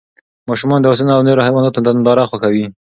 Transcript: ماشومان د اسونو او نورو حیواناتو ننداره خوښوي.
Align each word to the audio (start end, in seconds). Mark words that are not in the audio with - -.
ماشومان 0.49 0.79
د 0.81 0.85
اسونو 0.93 1.11
او 1.17 1.21
نورو 1.27 1.45
حیواناتو 1.47 1.83
ننداره 1.85 2.23
خوښوي. 2.29 2.65